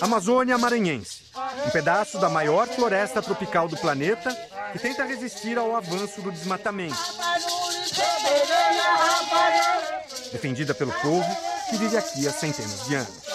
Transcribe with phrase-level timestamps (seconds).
[0.00, 1.22] Amazônia Maranhense,
[1.66, 4.34] um pedaço da maior floresta tropical do planeta
[4.72, 6.96] que tenta resistir ao avanço do desmatamento.
[10.32, 11.36] Defendida pelo povo
[11.70, 13.26] que vive aqui há centenas de anos.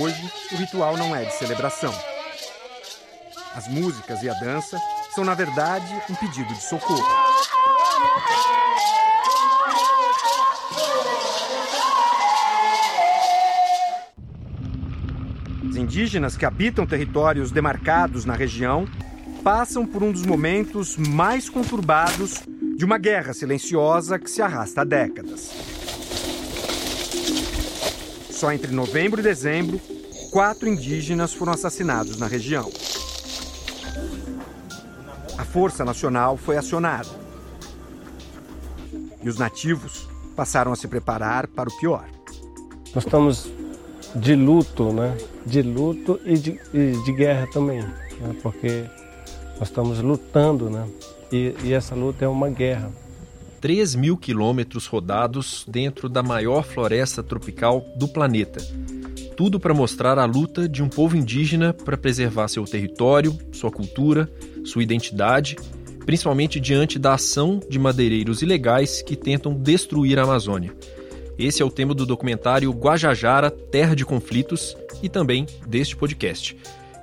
[0.00, 1.94] Hoje, o ritual não é de celebração.
[3.54, 4.80] As músicas e a dança
[5.14, 7.23] são, na verdade, um pedido de socorro.
[15.94, 18.84] Indígenas que habitam territórios demarcados na região
[19.44, 22.42] passam por um dos momentos mais conturbados
[22.76, 25.52] de uma guerra silenciosa que se arrasta há décadas.
[28.28, 29.80] Só entre novembro e dezembro,
[30.32, 32.68] quatro indígenas foram assassinados na região.
[35.38, 37.08] A Força Nacional foi acionada.
[39.22, 42.04] E os nativos passaram a se preparar para o pior.
[42.92, 43.48] Nós estamos
[44.14, 45.16] de luto, né?
[45.44, 48.36] De luto e de, e de guerra também, né?
[48.42, 48.84] porque
[49.58, 50.88] nós estamos lutando, né?
[51.32, 52.90] E, e essa luta é uma guerra.
[53.60, 58.60] 3 mil quilômetros rodados dentro da maior floresta tropical do planeta.
[59.36, 64.30] Tudo para mostrar a luta de um povo indígena para preservar seu território, sua cultura,
[64.64, 65.56] sua identidade,
[66.04, 70.72] principalmente diante da ação de madeireiros ilegais que tentam destruir a Amazônia.
[71.38, 76.56] Esse é o tema do documentário Guajajara Terra de Conflitos e também deste podcast.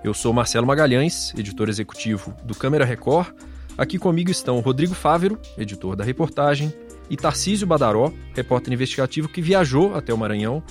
[0.03, 3.33] Eu sou Marcelo Magalhães, editor executivo do Câmara Record.
[3.77, 6.73] Aqui comigo estão Rodrigo Fávero, editor da reportagem,
[7.09, 10.63] e Tarcísio Badaró, repórter investigativo que viajou até o Maranhão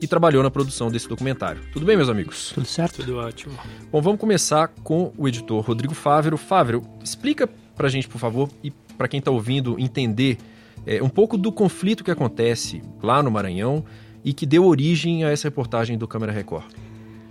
[0.00, 1.62] e trabalhou na produção desse documentário.
[1.72, 2.50] Tudo bem, meus amigos?
[2.52, 2.96] Tudo certo?
[2.96, 3.56] Tudo ótimo.
[3.90, 6.36] Bom, vamos começar com o editor Rodrigo Fávero.
[6.36, 10.38] Fávero, explica pra gente, por favor, e para quem está ouvindo entender
[10.86, 13.84] é, um pouco do conflito que acontece lá no Maranhão
[14.24, 16.66] e que deu origem a essa reportagem do Câmara Record.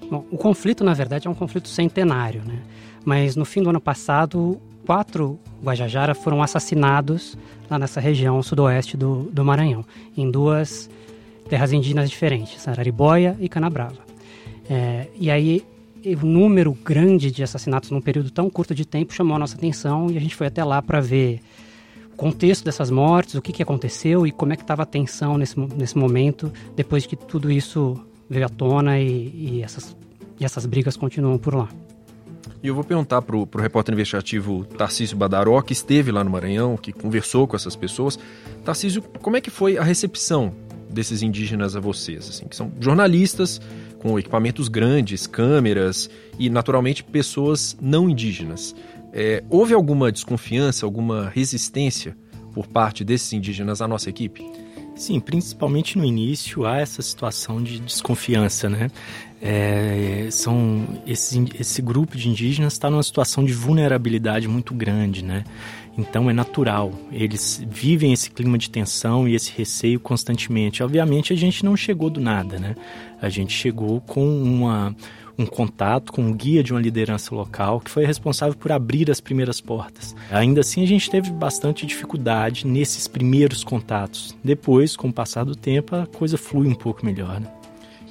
[0.09, 2.59] Bom, o conflito, na verdade, é um conflito centenário, né?
[3.03, 7.37] Mas no fim do ano passado, quatro Guajajara foram assassinados
[7.69, 9.83] lá nessa região sudoeste do, do Maranhão,
[10.15, 10.89] em duas
[11.49, 14.05] terras indígenas diferentes, Araribóia e Canabrava.
[14.69, 15.63] É, e aí,
[16.05, 20.09] o número grande de assassinatos num período tão curto de tempo chamou a nossa atenção
[20.11, 21.39] e a gente foi até lá para ver
[22.15, 25.59] contexto dessas mortes, o que, que aconteceu e como é que estava a tensão nesse,
[25.59, 27.99] nesse momento, depois que tudo isso
[28.29, 29.95] veio à tona e, e essas,
[30.39, 31.69] e essas brigas continuam por lá.
[32.63, 36.75] E eu vou perguntar para o repórter investigativo Tarcísio Badaró, que esteve lá no Maranhão,
[36.75, 38.17] que conversou com essas pessoas.
[38.63, 40.51] Tarcísio, como é que foi a recepção
[40.89, 42.27] desses indígenas a vocês?
[42.27, 43.61] Assim, que são jornalistas
[43.99, 46.09] com equipamentos grandes, câmeras
[46.39, 48.75] e, naturalmente, pessoas não indígenas.
[49.17, 52.17] É, houve alguma desconfiança, alguma resistência
[52.53, 54.45] por parte desses indígenas à nossa equipe?
[54.93, 58.91] Sim, principalmente no início há essa situação de desconfiança, né?
[59.41, 65.45] É, são esse, esse grupo de indígenas está numa situação de vulnerabilidade muito grande, né?
[65.97, 70.83] Então é natural, eles vivem esse clima de tensão e esse receio constantemente.
[70.83, 72.75] Obviamente a gente não chegou do nada, né?
[73.21, 74.93] A gente chegou com uma
[75.37, 79.19] um contato com um guia de uma liderança local que foi responsável por abrir as
[79.19, 80.15] primeiras portas.
[80.31, 84.35] Ainda assim, a gente teve bastante dificuldade nesses primeiros contatos.
[84.43, 87.39] Depois, com o passar do tempo, a coisa flui um pouco melhor.
[87.39, 87.47] Né?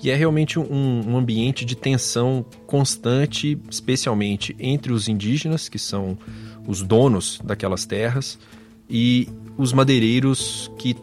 [0.03, 6.19] E é realmente um, um ambiente de tensão constante, especialmente entre os indígenas, que são
[6.67, 8.39] os donos daquelas terras,
[8.89, 10.95] e os madeireiros que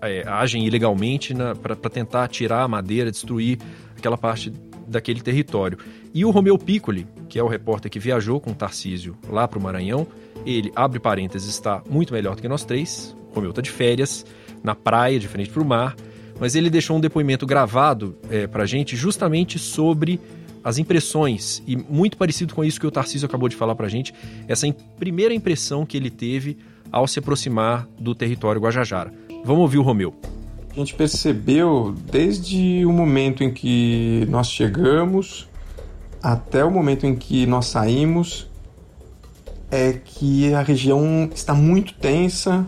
[0.00, 3.58] é, agem ilegalmente para tentar tirar a madeira, destruir
[3.96, 4.50] aquela parte
[4.90, 5.78] daquele território.
[6.12, 9.58] E o Romeu Piccoli, que é o repórter que viajou com o Tarcísio lá para
[9.58, 10.06] o Maranhão,
[10.44, 13.16] ele, abre parênteses, está muito melhor do que nós três.
[13.30, 14.26] O Romeu está de férias,
[14.62, 15.96] na praia, de frente para o mar,
[16.38, 20.20] mas ele deixou um depoimento gravado é, para a gente justamente sobre
[20.62, 23.88] as impressões, e muito parecido com isso que o Tarcísio acabou de falar para a
[23.88, 24.12] gente,
[24.46, 26.58] essa primeira impressão que ele teve
[26.92, 29.12] ao se aproximar do território Guajajara.
[29.42, 30.14] Vamos ouvir o Romeu.
[30.70, 35.48] A gente percebeu desde o momento em que nós chegamos
[36.22, 38.48] até o momento em que nós saímos
[39.68, 42.64] é que a região está muito tensa.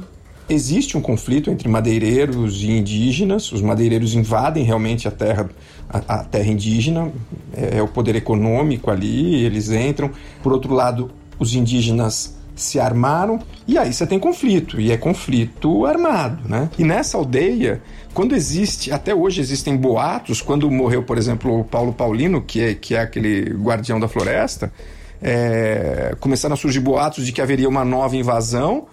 [0.49, 3.53] Existe um conflito entre madeireiros e indígenas.
[3.53, 5.49] Os madeireiros invadem realmente a terra,
[5.89, 7.13] a, a terra indígena.
[7.53, 9.45] É, é o poder econômico ali.
[9.45, 10.11] Eles entram.
[10.43, 15.87] Por outro lado, os indígenas se armaram e aí você tem conflito, e é conflito
[15.87, 16.69] armado, né?
[16.79, 17.81] E nessa aldeia,
[18.13, 22.75] quando existe, até hoje existem boatos, quando morreu, por exemplo, o Paulo Paulino, que é,
[22.75, 24.73] que é aquele guardião da floresta,
[25.23, 28.87] é, começaram a surgir boatos de que haveria uma nova invasão,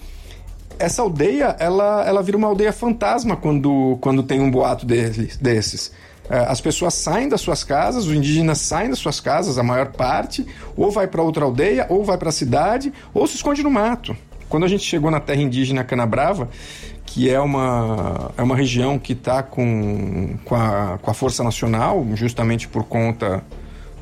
[0.77, 5.91] essa aldeia, ela, ela vira uma aldeia fantasma quando, quando tem um boato deles, desses.
[6.30, 9.88] É, as pessoas saem das suas casas, os indígenas saem das suas casas, a maior
[9.88, 10.46] parte,
[10.78, 14.16] ou vai para outra aldeia, ou vai para a cidade, ou se esconde no mato.
[14.48, 16.50] Quando a gente chegou na terra indígena Canabrava,
[17.06, 22.06] que é uma, é uma região que está com, com, a, com a Força Nacional,
[22.14, 23.44] justamente por conta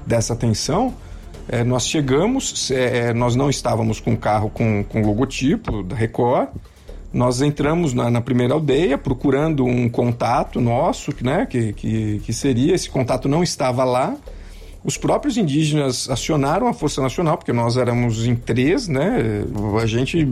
[0.06, 0.94] dessa tensão,
[1.50, 6.50] é, nós chegamos, é, nós não estávamos com carro com, com logotipo da Record,
[7.18, 12.75] nós entramos na, na, primeira aldeia procurando um contato nosso, né, que, que, que seria,
[12.75, 14.16] esse contato não estava lá,
[14.84, 19.44] os próprios indígenas acionaram a Força Nacional, porque nós éramos em três, né?
[19.81, 20.25] A gente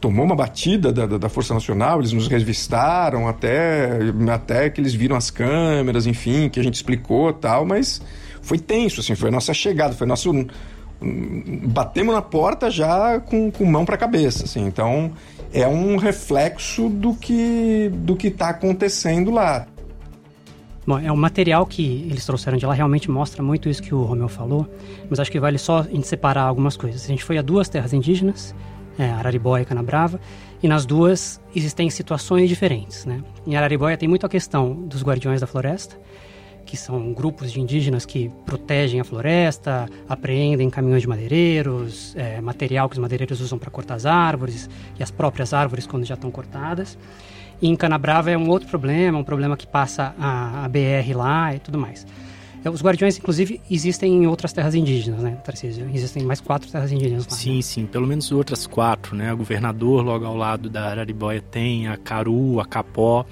[0.00, 3.98] tomou uma batida da, da, Força Nacional, eles nos revistaram até,
[4.32, 8.00] até que eles viram as câmeras, enfim, que a gente explicou tal, mas
[8.40, 10.30] foi tenso, assim, foi a nossa chegada, foi nosso.
[11.66, 15.12] Batemos na porta já com, com mão para cabeça, assim, então
[15.52, 19.66] é um reflexo do que do que está acontecendo lá.
[20.86, 24.02] Bom, é o material que eles trouxeram de lá realmente mostra muito isso que o
[24.02, 24.68] Romeu falou,
[25.08, 27.04] mas acho que vale só a gente separar algumas coisas.
[27.04, 28.54] A gente foi a duas terras indígenas,
[28.98, 30.20] é, Araribóia e Canabrava,
[30.62, 33.06] e nas duas existem situações diferentes.
[33.06, 33.22] Né?
[33.46, 35.98] Em Araribóia tem muito a questão dos guardiões da floresta,
[36.64, 42.88] que são grupos de indígenas que protegem a floresta, apreendem caminhões de madeireiros, é, material
[42.88, 44.68] que os madeireiros usam para cortar as árvores
[44.98, 46.98] e as próprias árvores quando já estão cortadas.
[47.60, 51.54] E em Canabrava é um outro problema, um problema que passa a, a BR lá
[51.54, 52.06] e tudo mais.
[52.64, 55.86] É, os guardiões, inclusive, existem em outras terras indígenas, né, Tarcísio?
[55.92, 57.36] Existem mais quatro terras indígenas lá.
[57.36, 57.62] Sim, né?
[57.62, 59.30] sim, pelo menos outras quatro, né?
[59.34, 63.26] O governador, logo ao lado da Araribóia, tem a Caru, a Capó,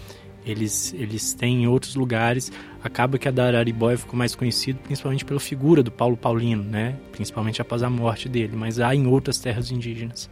[0.44, 2.52] eles, eles têm em outros lugares.
[2.82, 6.96] Acaba que a da Araribóia ficou mais conhecida principalmente pela figura do Paulo Paulino, né?
[7.12, 10.28] Principalmente após a morte dele, mas há em outras terras indígenas.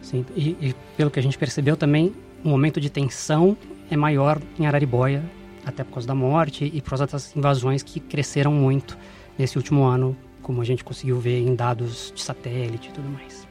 [0.00, 2.14] Sim, e, e pelo que a gente percebeu também,
[2.44, 3.56] o momento de tensão
[3.90, 5.22] é maior em Araribóia,
[5.64, 8.96] até por causa da morte e por causa das invasões que cresceram muito
[9.36, 13.46] nesse último ano, como a gente conseguiu ver em dados de satélite e tudo mais.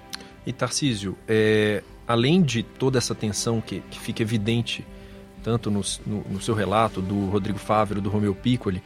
[0.46, 4.86] E Tarcísio, é, além de toda essa tensão que, que fica evidente
[5.48, 8.84] tanto no, no, no, seu relato do Rodrigo Fávero, do Romeu Piccoli,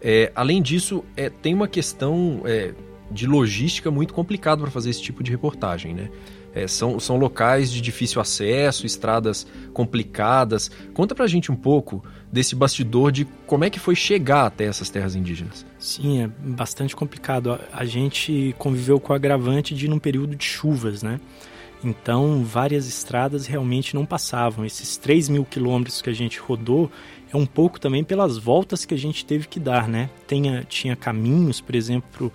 [0.00, 2.72] é, além disso, é, tem uma questão é,
[3.10, 6.08] de logística muito complicada para fazer esse tipo de reportagem, né?
[6.54, 10.70] É, são, são locais de difícil acesso, estradas complicadas.
[10.92, 14.88] Conta pra gente um pouco desse bastidor de como é que foi chegar até essas
[14.88, 15.66] terras indígenas.
[15.80, 17.58] Sim, é bastante complicado.
[17.72, 21.18] A gente conviveu com o agravante de ir num período de chuvas, né?
[21.84, 24.64] Então, várias estradas realmente não passavam.
[24.64, 26.90] Esses 3 mil quilômetros que a gente rodou
[27.32, 30.08] é um pouco também pelas voltas que a gente teve que dar, né?
[30.26, 32.32] Tinha, tinha caminhos, por exemplo,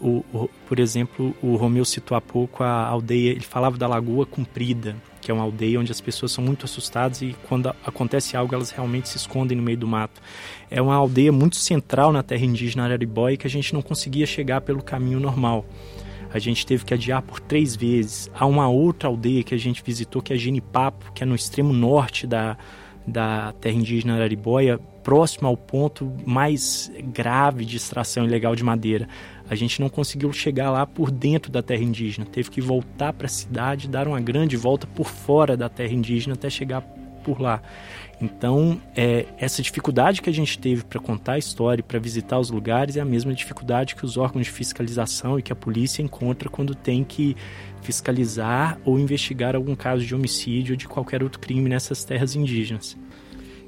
[0.00, 4.26] o, o, por exemplo, o Romeu citou há pouco a aldeia, ele falava da Lagoa
[4.26, 8.52] Comprida, que é uma aldeia onde as pessoas são muito assustadas e quando acontece algo
[8.52, 10.20] elas realmente se escondem no meio do mato.
[10.68, 14.60] É uma aldeia muito central na terra indígena Araribóia que a gente não conseguia chegar
[14.62, 15.64] pelo caminho normal.
[16.32, 18.30] A gente teve que adiar por três vezes.
[18.34, 21.72] Há uma outra aldeia que a gente visitou, que é Genipapo, que é no extremo
[21.72, 22.56] norte da,
[23.06, 29.08] da terra indígena Araribóia, próximo ao ponto mais grave de extração ilegal de madeira.
[29.50, 33.26] A gente não conseguiu chegar lá por dentro da terra indígena, teve que voltar para
[33.26, 36.80] a cidade, dar uma grande volta por fora da terra indígena até chegar
[37.22, 37.62] por lá.
[38.22, 42.50] Então, é, essa dificuldade que a gente teve para contar a história para visitar os
[42.50, 46.48] lugares é a mesma dificuldade que os órgãos de fiscalização e que a polícia encontra
[46.48, 47.36] quando tem que
[47.80, 52.96] fiscalizar ou investigar algum caso de homicídio ou de qualquer outro crime nessas terras indígenas.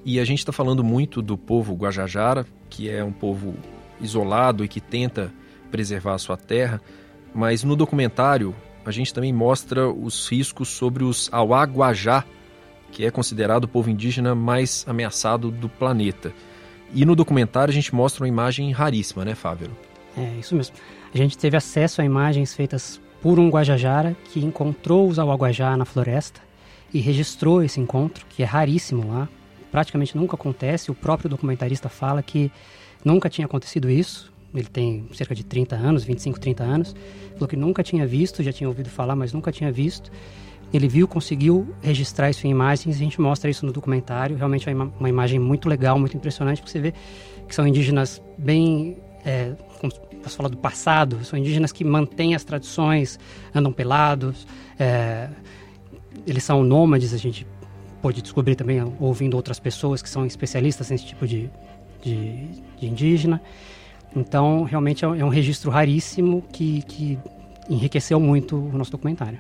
[0.05, 3.57] E a gente está falando muito do povo Guajajara, que é um povo
[4.01, 5.33] isolado e que tenta
[5.69, 6.81] preservar a sua terra,
[7.35, 8.55] mas no documentário
[8.87, 12.25] a gente também mostra os riscos sobre os Awaguajá,
[12.95, 16.33] que é considerado o povo indígena mais ameaçado do planeta.
[16.95, 19.77] E no documentário a gente mostra uma imagem raríssima, né, Fávero?
[20.17, 20.77] É, isso mesmo.
[21.13, 25.85] A gente teve acesso a imagens feitas por um Guajajara que encontrou os Awaguajá na
[25.85, 26.41] floresta
[26.93, 29.29] e registrou esse encontro, que é raríssimo lá.
[29.73, 30.93] Praticamente nunca acontece.
[30.93, 32.51] O próprio documentarista fala que
[33.05, 36.97] nunca tinha acontecido isso ele tem cerca de 30 anos, 25, 30 anos,
[37.33, 40.11] falou que nunca tinha visto, já tinha ouvido falar, mas nunca tinha visto.
[40.77, 44.37] Ele viu, conseguiu registrar isso em imagens, a gente mostra isso no documentário.
[44.37, 46.95] Realmente é uma imagem muito legal, muito impressionante, porque você vê
[47.47, 49.93] que são indígenas bem, é, como
[50.25, 53.19] posso falar do passado, são indígenas que mantêm as tradições,
[53.55, 54.47] andam pelados,
[54.79, 55.29] é,
[56.27, 57.47] eles são nômades, a gente
[58.01, 61.51] pode descobrir também ouvindo outras pessoas que são especialistas nesse tipo de,
[62.03, 63.41] de, de indígena.
[64.17, 67.19] Então, realmente é, é um registro raríssimo que, que
[67.69, 69.39] enriqueceu muito o nosso documentário.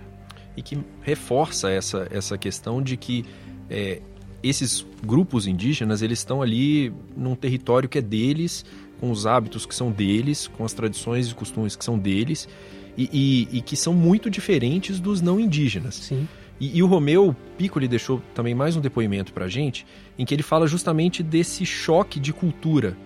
[0.57, 3.25] E que reforça essa, essa questão de que
[3.69, 4.01] é,
[4.43, 8.65] esses grupos indígenas eles estão ali num território que é deles,
[9.01, 12.49] com os hábitos que são deles, com as tradições e costumes que são deles
[12.97, 15.95] e, e, e que são muito diferentes dos não indígenas.
[15.95, 16.29] Sim.
[16.61, 19.85] E, e, o Romeu Piccoli deixou também mais um depoimento para a gente,
[20.17, 22.97] em que ele fala justamente desse choque de cultura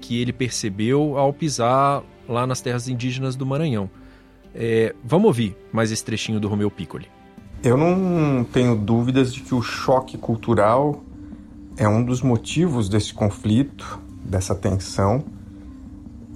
[0.00, 3.90] que ele percebeu ao pisar lá nas terras indígenas do Maranhão.
[4.54, 7.08] É, vamos ouvir mais esse trechinho do Romeu Piccoli.
[7.62, 11.02] Eu não tenho dúvidas de que o choque cultural
[11.76, 15.24] é um dos motivos desse conflito, dessa tensão.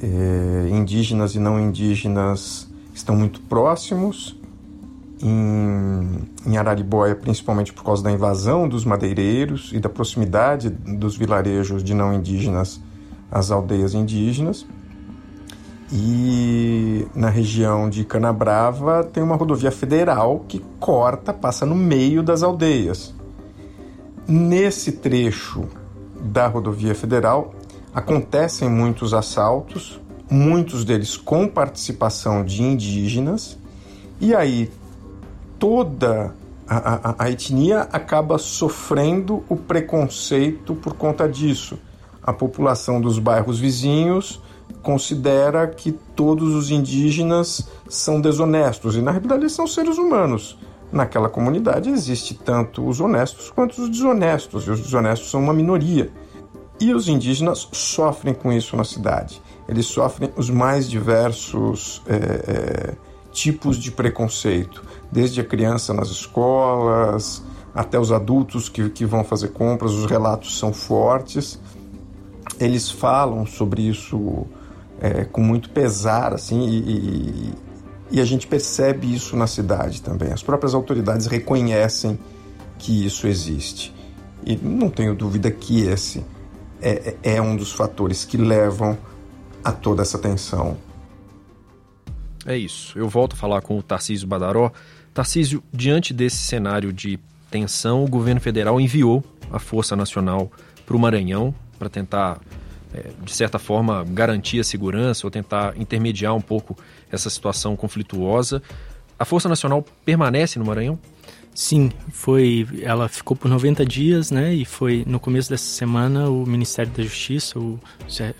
[0.01, 4.39] É, indígenas e não indígenas estão muito próximos.
[5.23, 11.83] Em, em Araribóia, principalmente por causa da invasão dos madeireiros e da proximidade dos vilarejos
[11.83, 12.81] de não indígenas
[13.31, 14.67] às aldeias indígenas.
[15.93, 22.43] E na região de Canabrava tem uma rodovia federal que corta, passa no meio das
[22.43, 23.15] aldeias.
[24.27, 25.69] Nesse trecho
[26.21, 27.55] da rodovia federal
[27.95, 33.57] acontecem muitos assaltos, muitos deles com participação de indígenas,
[34.21, 34.71] e aí
[35.59, 36.35] toda
[36.67, 41.79] a, a, a etnia acaba sofrendo o preconceito por conta disso.
[42.21, 44.43] A população dos bairros vizinhos
[44.87, 50.57] considera que todos os indígenas são desonestos e na realidade eles são seres humanos.
[50.93, 56.13] Naquela comunidade existe tanto os honestos quanto os desonestos, e os desonestos são uma minoria.
[56.79, 59.43] E os indígenas sofrem com isso na cidade.
[59.69, 62.95] Eles sofrem os mais diversos é, é,
[63.33, 67.43] tipos de preconceito, desde a criança nas escolas
[67.75, 71.59] até os adultos que, que vão fazer compras, os relatos são fortes.
[72.61, 74.47] Eles falam sobre isso
[75.01, 77.53] é, com muito pesar, assim, e, e,
[78.13, 80.33] e, a gente percebe isso na cidade também.
[80.33, 82.19] As próprias autoridades reconhecem
[82.79, 83.95] que isso existe.
[84.45, 86.25] E não tenho dúvida que esse
[86.81, 88.97] é, é, é um dos fatores que levam
[89.63, 90.77] a toda essa tensão.
[92.47, 92.97] É isso.
[92.99, 94.71] Eu volto a falar com o Tarcísio Badaró.
[95.13, 97.19] Tarcísio, diante desse cenário de
[97.51, 100.51] tensão, o governo federal enviou a Força Nacional
[100.85, 102.41] para o Maranhão para tentar
[103.23, 106.77] de certa forma, garantir a segurança ou tentar intermediar um pouco
[107.11, 108.63] essa situação conflituosa.
[109.19, 110.99] A Força Nacional permanece no Maranhão?
[111.57, 112.69] Sim, foi.
[112.83, 114.53] Ela ficou por 90 dias, né?
[114.53, 117.81] E foi no começo dessa semana o Ministério da Justiça, o,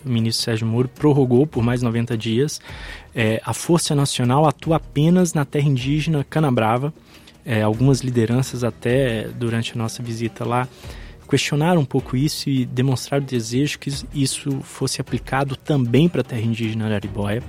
[0.05, 2.61] o ministro Sérgio Moro, prorrogou por mais 90 dias.
[3.15, 6.93] É, a Força Nacional atua apenas na terra indígena Canabrava.
[7.43, 10.69] É, algumas lideranças até durante a nossa visita lá
[11.27, 16.25] questionar um pouco isso e demonstrar o desejo que isso fosse aplicado também para a
[16.25, 17.43] terra indígena Araribóia.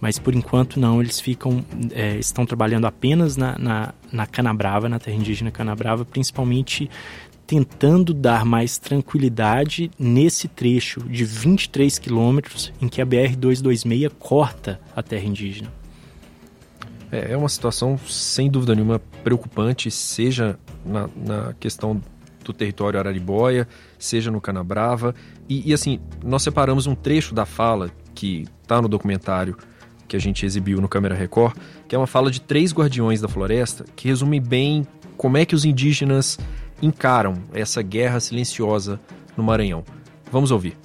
[0.00, 4.98] Mas por enquanto não, eles ficam, é, estão trabalhando apenas na, na, na Canabrava, na
[4.98, 6.90] terra indígena Canabrava, principalmente
[7.46, 15.02] tentando dar mais tranquilidade nesse trecho de 23 quilômetros em que a BR-226 corta a
[15.02, 15.72] terra indígena.
[17.12, 22.00] É, é uma situação, sem dúvida nenhuma, preocupante, seja na, na questão
[22.52, 23.66] do território Araribóia,
[23.98, 25.14] seja no Canabrava.
[25.48, 29.56] E, e assim, nós separamos um trecho da fala que está no documentário
[30.06, 31.56] que a gente exibiu no Câmera Record,
[31.88, 34.86] que é uma fala de três guardiões da floresta, que resume bem
[35.16, 36.38] como é que os indígenas
[36.82, 39.00] encaram essa guerra silenciosa
[39.36, 39.84] no Maranhão.
[40.30, 40.76] Vamos ouvir.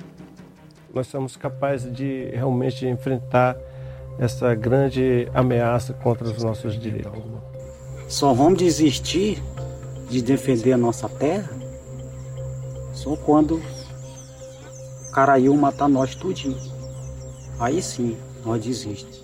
[0.93, 3.55] Nós somos capazes de realmente enfrentar
[4.17, 7.11] essa grande ameaça contra os nossos direitos.
[8.07, 9.41] Só vamos desistir
[10.09, 11.49] de defender a nossa terra
[12.93, 16.57] só quando o Caraíu matar nós tudinho.
[17.59, 19.23] Aí sim, nós desistimos.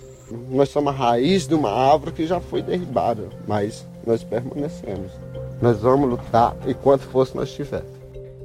[0.50, 5.12] Nós somos a raiz de uma árvore que já foi derribada, mas nós permanecemos.
[5.60, 7.84] Nós vamos lutar enquanto fosse nós tiver.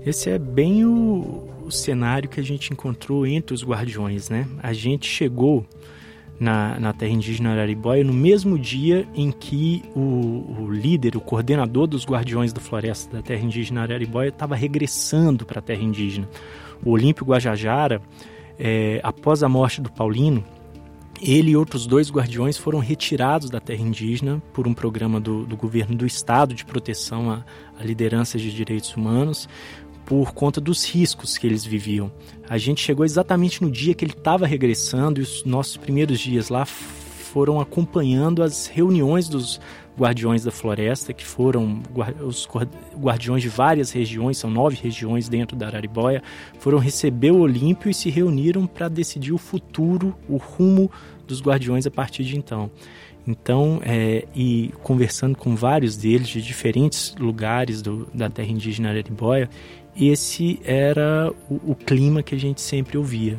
[0.06, 4.48] Esse é bem o, o cenário que a gente encontrou entre os guardiões, né?
[4.62, 5.66] A gente chegou
[6.42, 11.86] na, na terra indígena Araribóia no mesmo dia em que o, o, líder, o coordenador
[11.86, 16.28] dos Guardiões da Floresta da terra indígena Araribóia estava regressando para a terra indígena.
[16.84, 18.02] O Olímpio Guajajara,
[18.58, 20.44] é, após a morte do Paulino,
[21.22, 25.56] ele e outros dois guardiões foram retirados da terra indígena por um programa do, do
[25.56, 27.46] governo do estado de proteção a,
[27.80, 29.48] a lideranças de direitos humanos
[30.06, 32.12] por conta dos riscos que eles viviam.
[32.50, 36.50] A gente chegou exatamente no dia que ele estava regressando e os nossos primeiros dias
[36.50, 39.60] lá foram acompanhando as reuniões dos
[39.98, 41.82] guardiões da floresta, que foram
[42.22, 42.48] os
[42.98, 46.24] guardiões de várias regiões, são nove regiões dentro da Araribóia,
[46.60, 50.90] foram receber o Olímpio e se reuniram para decidir o futuro, o rumo
[51.28, 52.72] dos guardiões a partir de então.
[53.28, 59.48] Então, é, e conversando com vários deles de diferentes lugares do, da terra indígena Araribóia,
[59.96, 63.38] esse era o, o clima que a gente sempre ouvia.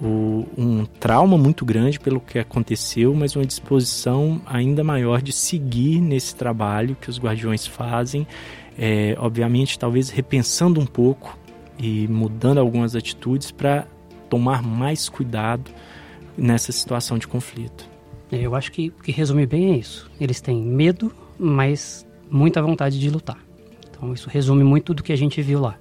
[0.00, 6.00] O, um trauma muito grande pelo que aconteceu, mas uma disposição ainda maior de seguir
[6.00, 8.26] nesse trabalho que os guardiões fazem,
[8.78, 11.38] é, obviamente, talvez repensando um pouco
[11.78, 13.86] e mudando algumas atitudes para
[14.30, 15.70] tomar mais cuidado
[16.36, 17.88] nessa situação de conflito.
[18.32, 20.10] É, eu acho que que resume bem é isso.
[20.20, 23.49] Eles têm medo, mas muita vontade de lutar.
[24.00, 25.76] Então isso resume muito do que a gente viu lá.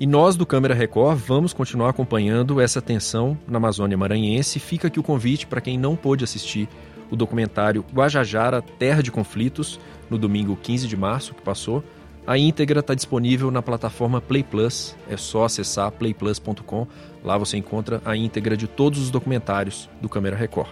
[0.00, 4.58] E nós do Câmera Record vamos continuar acompanhando essa tensão na Amazônia Maranhense.
[4.58, 6.68] Fica aqui o convite para quem não pôde assistir
[7.08, 9.78] o documentário Guajajara Terra de Conflitos
[10.10, 11.82] no domingo 15 de março que passou.
[12.26, 14.96] A íntegra está disponível na plataforma Play Plus.
[15.08, 16.88] É só acessar playplus.com.
[17.24, 20.70] Lá você encontra a íntegra de todos os documentários do Câmera Record.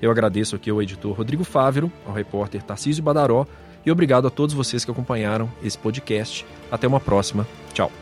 [0.00, 3.46] Eu agradeço aqui ao editor Rodrigo Fávero, ao repórter Tarcísio Badaró
[3.84, 6.44] e obrigado a todos vocês que acompanharam esse podcast.
[6.70, 7.46] Até uma próxima.
[7.72, 8.01] Tchau.